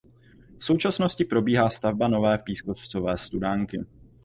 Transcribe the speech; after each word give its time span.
V 0.59 0.65
současnosti 0.65 1.25
probíhá 1.25 1.69
stavba 1.69 2.07
nové 2.07 2.37
pískovcové 2.37 3.17
studánky. 3.17 3.79